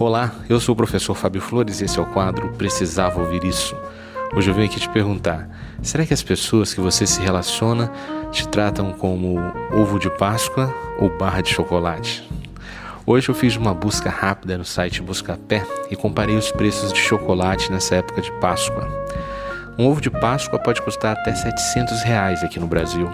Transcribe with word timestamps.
Olá, 0.00 0.32
eu 0.48 0.60
sou 0.60 0.74
o 0.74 0.76
professor 0.76 1.12
Fábio 1.16 1.40
Flores 1.40 1.80
e 1.80 1.84
esse 1.84 1.98
é 1.98 2.02
o 2.02 2.06
quadro 2.06 2.50
Precisava 2.52 3.20
Ouvir 3.20 3.42
Isso. 3.42 3.76
Hoje 4.32 4.48
eu 4.48 4.54
venho 4.54 4.68
aqui 4.68 4.78
te 4.78 4.88
perguntar: 4.88 5.50
será 5.82 6.06
que 6.06 6.14
as 6.14 6.22
pessoas 6.22 6.72
que 6.72 6.80
você 6.80 7.04
se 7.04 7.20
relaciona 7.20 7.90
te 8.30 8.46
tratam 8.46 8.92
como 8.92 9.40
ovo 9.72 9.98
de 9.98 10.08
Páscoa 10.10 10.72
ou 11.00 11.10
barra 11.18 11.40
de 11.40 11.48
chocolate? 11.48 12.30
Hoje 13.04 13.28
eu 13.28 13.34
fiz 13.34 13.56
uma 13.56 13.74
busca 13.74 14.08
rápida 14.08 14.56
no 14.56 14.64
site 14.64 15.02
Buscapé 15.02 15.66
e 15.90 15.96
comparei 15.96 16.36
os 16.36 16.52
preços 16.52 16.92
de 16.92 17.00
chocolate 17.00 17.72
nessa 17.72 17.96
época 17.96 18.22
de 18.22 18.30
Páscoa. 18.34 18.88
Um 19.76 19.88
ovo 19.88 20.00
de 20.00 20.10
Páscoa 20.10 20.60
pode 20.60 20.80
custar 20.80 21.16
até 21.16 21.34
700 21.34 22.04
reais 22.04 22.44
aqui 22.44 22.60
no 22.60 22.68
Brasil. 22.68 23.10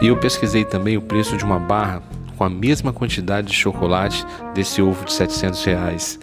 E 0.00 0.06
eu 0.06 0.16
pesquisei 0.16 0.64
também 0.64 0.96
o 0.96 1.02
preço 1.02 1.36
de 1.36 1.44
uma 1.44 1.58
barra 1.58 2.02
com 2.38 2.44
a 2.44 2.48
mesma 2.48 2.92
quantidade 2.92 3.48
de 3.48 3.52
chocolate 3.52 4.24
desse 4.54 4.80
ovo 4.80 5.04
de 5.04 5.12
700 5.12 5.64
reais. 5.64 6.20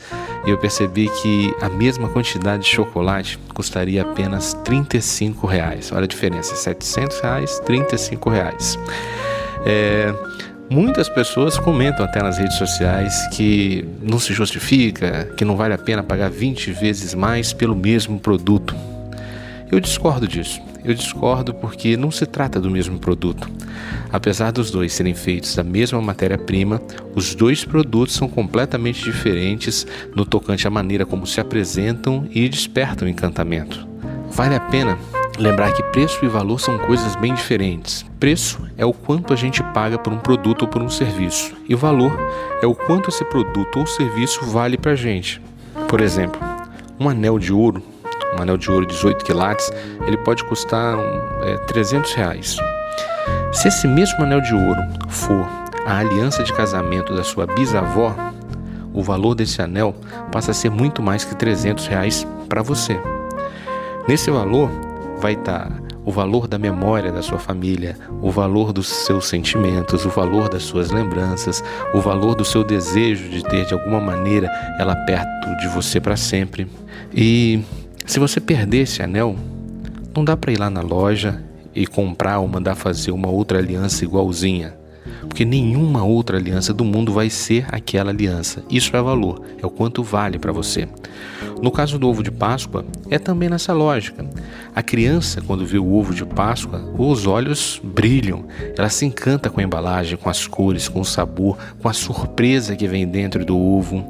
E 0.48 0.50
eu 0.50 0.58
percebi 0.58 1.10
que 1.22 1.54
a 1.62 1.68
mesma 1.68 2.08
quantidade 2.08 2.64
de 2.64 2.70
chocolate 2.70 3.38
custaria 3.54 4.02
apenas 4.02 4.54
35 4.64 5.46
reais. 5.46 5.92
Olha 5.92 6.06
a 6.06 6.08
diferença, 6.08 6.56
700 6.56 7.20
reais, 7.20 7.60
35 7.66 8.30
reais. 8.30 8.80
É, 9.66 10.14
muitas 10.70 11.10
pessoas 11.10 11.58
comentam 11.58 12.06
até 12.06 12.24
nas 12.24 12.38
redes 12.38 12.58
sociais 12.58 13.28
que 13.34 13.86
não 14.02 14.18
se 14.18 14.34
justifica, 14.34 15.26
que 15.36 15.44
não 15.44 15.58
vale 15.58 15.74
a 15.74 15.78
pena 15.78 16.02
pagar 16.02 16.30
20 16.30 16.72
vezes 16.72 17.14
mais 17.14 17.52
pelo 17.52 17.76
mesmo 17.76 18.20
produto. 18.20 18.74
Eu 19.70 19.82
discordo 19.82 20.26
disso. 20.26 20.62
Eu 20.86 20.94
discordo 20.94 21.54
porque 21.54 21.98
não 21.98 22.12
se 22.12 22.26
trata 22.28 22.62
do 22.62 22.70
mesmo 22.70 23.00
produto. 23.00 23.50
Apesar 24.12 24.52
dos 24.52 24.70
dois 24.70 24.94
serem 24.94 25.16
feitos 25.16 25.56
da 25.56 25.64
mesma 25.64 26.00
matéria-prima, 26.00 26.80
os 27.16 27.34
dois 27.34 27.66
produtos 27.66 28.14
são 28.14 28.28
completamente 28.30 29.04
diferentes 29.04 29.88
no 30.16 30.26
tocante 30.26 30.68
à 30.68 30.70
maneira 30.70 31.06
como 31.06 31.26
se 31.26 31.42
apresentam 31.42 32.28
e 32.30 32.48
despertam 32.48 33.08
encantamento. 33.08 33.88
Vale 34.30 34.56
a 34.56 34.60
pena 34.60 34.98
lembrar 35.40 35.74
que 35.74 35.84
preço 35.84 36.24
e 36.24 36.28
valor 36.28 36.60
são 36.60 36.78
coisas 36.78 37.16
bem 37.16 37.34
diferentes. 37.34 38.06
Preço 38.20 38.62
é 38.78 38.86
o 38.86 38.94
quanto 38.94 39.34
a 39.34 39.36
gente 39.36 39.64
paga 39.74 39.98
por 39.98 40.14
um 40.14 40.20
produto 40.20 40.64
ou 40.64 40.68
por 40.68 40.82
um 40.82 40.90
serviço, 40.90 41.54
e 41.68 41.76
valor 41.76 42.18
é 42.62 42.68
o 42.68 42.76
quanto 42.76 43.10
esse 43.10 43.26
produto 43.26 43.80
ou 43.80 43.88
serviço 43.88 44.46
vale 44.46 44.78
para 44.78 44.92
a 44.92 44.96
gente. 44.96 45.42
Por 45.88 46.00
exemplo, 46.00 46.40
um 47.00 47.10
anel 47.10 47.38
de 47.40 47.52
ouro 47.52 47.84
um 48.38 48.42
anel 48.42 48.58
de 48.58 48.70
ouro 48.70 48.86
18 48.86 49.24
quilates, 49.24 49.72
ele 50.06 50.18
pode 50.18 50.44
custar 50.46 50.98
é, 51.44 51.58
300 51.68 52.14
reais. 52.14 52.58
Se 53.52 53.68
esse 53.68 53.88
mesmo 53.88 54.24
anel 54.24 54.42
de 54.42 54.54
ouro 54.54 54.82
for 55.08 55.48
a 55.86 55.98
aliança 55.98 56.44
de 56.44 56.52
casamento 56.54 57.16
da 57.16 57.24
sua 57.24 57.46
bisavó, 57.46 58.16
o 58.94 59.02
valor 59.02 59.36
desse 59.36 59.62
anel 59.62 59.96
passa 60.32 60.52
a 60.52 60.54
ser 60.54 60.70
muito 60.70 61.02
mais 61.02 61.24
que 61.24 61.36
300 61.36 61.88
reais 61.88 62.28
para 62.48 62.62
você. 62.62 63.00
Nesse 64.08 64.30
valor 64.30 64.70
vai 65.20 65.34
estar 65.34 65.72
o 66.06 66.12
valor 66.12 66.48
da 66.48 66.60
memória 66.60 67.12
da 67.12 67.24
sua 67.24 67.40
família, 67.40 67.98
o 68.22 68.30
valor 68.30 68.72
dos 68.72 68.88
seus 68.88 69.28
sentimentos, 69.28 70.06
o 70.06 70.10
valor 70.10 70.48
das 70.48 70.64
suas 70.64 70.92
lembranças, 70.92 71.64
o 71.94 72.00
valor 72.00 72.36
do 72.36 72.46
seu 72.46 72.64
desejo 72.64 73.28
de 73.30 73.44
ter 73.44 73.66
de 73.66 73.74
alguma 73.74 74.00
maneira 74.00 74.48
ela 74.80 74.96
perto 74.96 75.58
de 75.60 75.68
você 75.70 76.00
para 76.00 76.16
sempre. 76.16 76.68
E 77.12 77.64
se 78.06 78.20
você 78.20 78.40
perder 78.40 78.84
esse 78.84 79.02
anel, 79.02 79.36
não 80.16 80.24
dá 80.24 80.38
para 80.38 80.52
ir 80.52 80.60
lá 80.60 80.70
na 80.70 80.82
loja 80.82 81.44
e 81.74 81.86
comprar 81.86 82.40
ou 82.40 82.48
mandar 82.48 82.76
fazer 82.76 83.12
uma 83.12 83.30
outra 83.30 83.58
aliança 83.58 84.06
igualzinha, 84.06 84.76
porque 85.28 85.46
nenhuma 85.46 86.04
outra 86.04 86.38
aliança 86.38 86.74
do 86.74 86.84
mundo 86.84 87.12
vai 87.12 87.30
ser 87.30 87.66
aquela 87.72 88.12
aliança. 88.12 88.64
Isso 88.70 88.96
é 88.96 89.02
valor, 89.02 89.42
é 89.62 89.66
o 89.66 89.70
quanto 89.70 90.04
vale 90.04 90.40
para 90.40 90.52
você. 90.52 90.88
No 91.62 91.72
caso 91.72 91.98
do 91.98 92.08
ovo 92.08 92.22
de 92.22 92.32
Páscoa, 92.32 92.86
é 93.10 93.18
também 93.18 93.50
nessa 93.50 93.74
lógica. 93.74 94.26
A 94.76 94.84
criança, 94.84 95.42
quando 95.42 95.66
vê 95.66 95.78
o 95.78 95.94
ovo 95.94 96.14
de 96.14 96.26
Páscoa, 96.26 96.84
os 96.98 97.26
olhos 97.26 97.80
brilham, 97.84 98.46
ela 98.78 98.90
se 98.90 99.06
encanta 99.06 99.50
com 99.50 99.60
a 99.60 99.64
embalagem, 99.64 100.18
com 100.18 100.30
as 100.30 100.46
cores, 100.46 100.88
com 100.88 101.00
o 101.02 101.06
sabor, 101.06 101.58
com 101.82 101.88
a 101.88 101.94
surpresa 101.94 102.76
que 102.76 102.88
vem 102.88 103.08
dentro 103.08 103.46
do 103.46 103.58
ovo. 103.58 104.08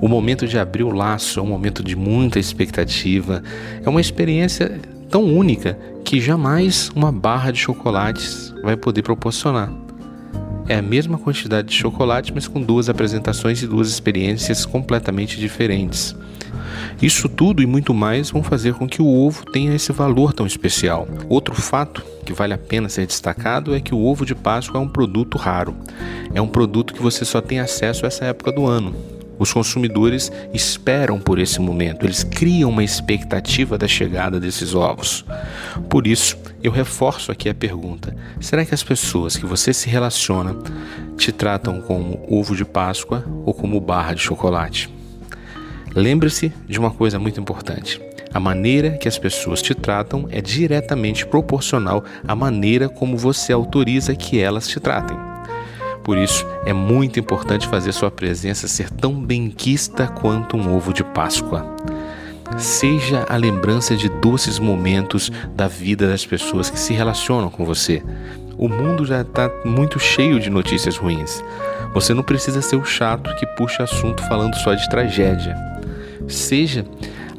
O 0.00 0.08
momento 0.08 0.46
de 0.46 0.58
abrir 0.58 0.82
o 0.82 0.90
laço 0.90 1.38
é 1.38 1.42
um 1.42 1.46
momento 1.46 1.82
de 1.82 1.94
muita 1.94 2.38
expectativa, 2.38 3.42
é 3.82 3.88
uma 3.88 4.00
experiência 4.00 4.80
tão 5.08 5.24
única 5.24 5.78
que 6.04 6.20
jamais 6.20 6.90
uma 6.94 7.12
barra 7.12 7.50
de 7.50 7.58
chocolates 7.58 8.54
vai 8.62 8.76
poder 8.76 9.02
proporcionar. 9.02 9.87
É 10.68 10.76
a 10.76 10.82
mesma 10.82 11.16
quantidade 11.16 11.68
de 11.68 11.74
chocolate, 11.74 12.32
mas 12.34 12.46
com 12.46 12.60
duas 12.60 12.88
apresentações 12.88 13.62
e 13.62 13.66
duas 13.66 13.88
experiências 13.88 14.66
completamente 14.66 15.38
diferentes. 15.38 16.14
Isso 17.00 17.28
tudo 17.28 17.62
e 17.62 17.66
muito 17.66 17.94
mais 17.94 18.30
vão 18.30 18.42
fazer 18.42 18.74
com 18.74 18.88
que 18.88 19.00
o 19.00 19.06
ovo 19.06 19.44
tenha 19.46 19.74
esse 19.74 19.92
valor 19.92 20.32
tão 20.32 20.46
especial. 20.46 21.08
Outro 21.28 21.54
fato 21.54 22.04
que 22.24 22.32
vale 22.32 22.52
a 22.52 22.58
pena 22.58 22.88
ser 22.88 23.06
destacado 23.06 23.74
é 23.74 23.80
que 23.80 23.94
o 23.94 24.04
ovo 24.04 24.26
de 24.26 24.34
Páscoa 24.34 24.78
é 24.78 24.82
um 24.82 24.88
produto 24.88 25.38
raro. 25.38 25.74
É 26.34 26.42
um 26.42 26.48
produto 26.48 26.92
que 26.92 27.02
você 27.02 27.24
só 27.24 27.40
tem 27.40 27.60
acesso 27.60 28.04
a 28.04 28.08
essa 28.08 28.26
época 28.26 28.52
do 28.52 28.66
ano. 28.66 29.17
Os 29.38 29.52
consumidores 29.52 30.32
esperam 30.52 31.20
por 31.20 31.38
esse 31.38 31.60
momento, 31.60 32.04
eles 32.04 32.24
criam 32.24 32.70
uma 32.70 32.82
expectativa 32.82 33.78
da 33.78 33.86
chegada 33.86 34.40
desses 34.40 34.74
ovos. 34.74 35.24
Por 35.88 36.06
isso, 36.06 36.36
eu 36.62 36.72
reforço 36.72 37.30
aqui 37.30 37.48
a 37.48 37.54
pergunta: 37.54 38.14
será 38.40 38.64
que 38.64 38.74
as 38.74 38.82
pessoas 38.82 39.36
que 39.36 39.46
você 39.46 39.72
se 39.72 39.88
relaciona 39.88 40.56
te 41.16 41.32
tratam 41.32 41.80
como 41.80 42.24
ovo 42.28 42.56
de 42.56 42.64
Páscoa 42.64 43.24
ou 43.44 43.54
como 43.54 43.80
barra 43.80 44.14
de 44.14 44.20
chocolate? 44.20 44.90
Lembre-se 45.94 46.52
de 46.68 46.78
uma 46.78 46.90
coisa 46.90 47.18
muito 47.18 47.40
importante. 47.40 48.00
A 48.32 48.38
maneira 48.38 48.90
que 48.98 49.08
as 49.08 49.18
pessoas 49.18 49.62
te 49.62 49.74
tratam 49.74 50.28
é 50.30 50.40
diretamente 50.40 51.26
proporcional 51.26 52.04
à 52.26 52.34
maneira 52.34 52.88
como 52.88 53.16
você 53.16 53.52
autoriza 53.52 54.14
que 54.14 54.38
elas 54.38 54.68
te 54.68 54.78
tratem. 54.78 55.27
Por 56.08 56.16
isso, 56.16 56.46
é 56.64 56.72
muito 56.72 57.20
importante 57.20 57.68
fazer 57.68 57.92
sua 57.92 58.10
presença 58.10 58.66
ser 58.66 58.88
tão 58.88 59.12
benquista 59.12 60.06
quanto 60.06 60.56
um 60.56 60.74
ovo 60.74 60.90
de 60.90 61.04
Páscoa. 61.04 61.66
Seja 62.56 63.26
a 63.28 63.36
lembrança 63.36 63.94
de 63.94 64.08
doces 64.08 64.58
momentos 64.58 65.30
da 65.54 65.68
vida 65.68 66.08
das 66.08 66.24
pessoas 66.24 66.70
que 66.70 66.80
se 66.80 66.94
relacionam 66.94 67.50
com 67.50 67.62
você. 67.62 68.02
O 68.56 68.70
mundo 68.70 69.04
já 69.04 69.20
está 69.20 69.50
muito 69.66 69.98
cheio 69.98 70.40
de 70.40 70.48
notícias 70.48 70.96
ruins. 70.96 71.44
Você 71.92 72.14
não 72.14 72.22
precisa 72.22 72.62
ser 72.62 72.76
o 72.76 72.86
chato 72.86 73.36
que 73.36 73.44
puxa 73.44 73.82
assunto 73.82 74.26
falando 74.28 74.54
só 74.54 74.72
de 74.72 74.88
tragédia. 74.88 75.54
Seja 76.26 76.86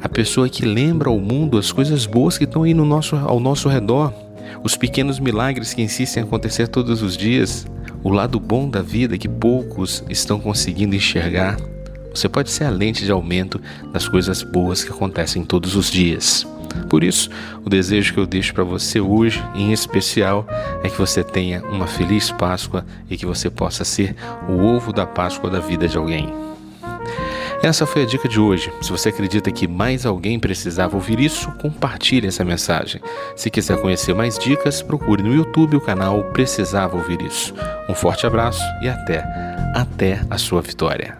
a 0.00 0.08
pessoa 0.08 0.48
que 0.48 0.64
lembra 0.64 1.10
ao 1.10 1.18
mundo 1.18 1.58
as 1.58 1.72
coisas 1.72 2.06
boas 2.06 2.38
que 2.38 2.44
estão 2.44 2.62
aí 2.62 2.72
no 2.72 2.84
nosso, 2.84 3.16
ao 3.16 3.40
nosso 3.40 3.68
redor, 3.68 4.14
os 4.62 4.76
pequenos 4.76 5.18
milagres 5.18 5.74
que 5.74 5.82
insistem 5.82 6.22
em 6.22 6.26
acontecer 6.26 6.68
todos 6.68 7.02
os 7.02 7.16
dias, 7.16 7.66
o 8.02 8.10
lado 8.10 8.40
bom 8.40 8.68
da 8.68 8.82
vida 8.82 9.18
que 9.18 9.28
poucos 9.28 10.04
estão 10.08 10.40
conseguindo 10.40 10.94
enxergar. 10.94 11.56
Você 12.14 12.28
pode 12.28 12.50
ser 12.50 12.64
a 12.64 12.70
lente 12.70 13.04
de 13.04 13.12
aumento 13.12 13.60
das 13.92 14.08
coisas 14.08 14.42
boas 14.42 14.82
que 14.82 14.90
acontecem 14.90 15.44
todos 15.44 15.76
os 15.76 15.90
dias. 15.90 16.46
Por 16.88 17.04
isso, 17.04 17.30
o 17.64 17.70
desejo 17.70 18.14
que 18.14 18.20
eu 18.20 18.26
deixo 18.26 18.54
para 18.54 18.64
você 18.64 19.00
hoje, 19.00 19.42
em 19.54 19.72
especial, 19.72 20.46
é 20.82 20.88
que 20.88 20.98
você 20.98 21.22
tenha 21.22 21.62
uma 21.64 21.86
feliz 21.86 22.30
Páscoa 22.30 22.84
e 23.08 23.16
que 23.16 23.26
você 23.26 23.50
possa 23.50 23.84
ser 23.84 24.14
o 24.48 24.64
ovo 24.64 24.92
da 24.92 25.06
Páscoa 25.06 25.50
da 25.50 25.60
vida 25.60 25.88
de 25.88 25.96
alguém. 25.96 26.32
Essa 27.62 27.84
foi 27.84 28.02
a 28.02 28.06
dica 28.06 28.26
de 28.26 28.40
hoje. 28.40 28.72
Se 28.80 28.90
você 28.90 29.10
acredita 29.10 29.50
que 29.50 29.68
mais 29.68 30.06
alguém 30.06 30.40
precisava 30.40 30.96
ouvir 30.96 31.20
isso, 31.20 31.52
compartilhe 31.60 32.26
essa 32.26 32.42
mensagem. 32.42 33.02
Se 33.36 33.50
quiser 33.50 33.78
conhecer 33.78 34.14
mais 34.14 34.38
dicas, 34.38 34.80
procure 34.80 35.22
no 35.22 35.34
YouTube 35.34 35.76
o 35.76 35.80
canal 35.80 36.24
Precisava 36.32 36.96
Ouvir 36.96 37.20
Isso. 37.20 37.52
Um 37.90 37.94
forte 37.96 38.24
abraço 38.24 38.62
e 38.80 38.88
até, 38.88 39.24
até 39.74 40.20
a 40.30 40.38
sua 40.38 40.62
vitória. 40.62 41.18